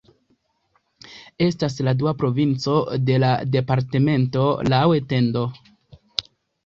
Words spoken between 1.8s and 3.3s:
la dua provinco de